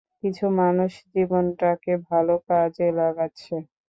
[0.21, 3.55] কিছু মানুষ জীবনটা কে ভালো কাজে লাগাচ্ছে।